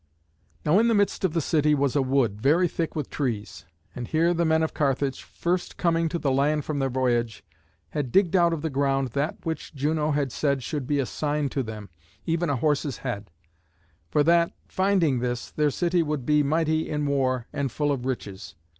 Now 0.65 0.79
in 0.79 0.87
the 0.87 0.95
midst 0.95 1.23
of 1.23 1.33
the 1.33 1.41
city 1.41 1.75
was 1.75 1.95
a 1.95 2.01
wood, 2.01 2.41
very 2.41 2.67
thick 2.67 2.95
with 2.95 3.11
trees, 3.11 3.65
and 3.95 4.07
here 4.07 4.33
the 4.33 4.45
men 4.45 4.63
of 4.63 4.73
Carthage, 4.73 5.21
first 5.21 5.77
coming 5.77 6.09
to 6.09 6.17
the 6.17 6.31
land 6.31 6.65
from 6.65 6.79
their 6.79 6.89
voyage, 6.89 7.43
had 7.89 8.11
digged 8.11 8.35
out 8.35 8.51
of 8.51 8.63
the 8.63 8.71
ground 8.71 9.09
that 9.09 9.45
which 9.45 9.75
Juno 9.75 10.09
had 10.09 10.31
said 10.31 10.63
should 10.63 10.87
be 10.87 10.97
a 10.97 11.05
sign 11.05 11.49
to 11.49 11.61
them, 11.61 11.89
even 12.25 12.49
a 12.49 12.55
horse's 12.55 12.97
head; 13.05 13.29
for 14.09 14.23
that, 14.23 14.53
finding 14.67 15.19
this, 15.19 15.51
their 15.51 15.69
city 15.69 16.01
would 16.01 16.25
be 16.25 16.41
mighty 16.41 16.89
in 16.89 17.05
war, 17.05 17.45
and 17.53 17.71
full 17.71 17.91
of 17.91 18.03
riches. 18.03 18.55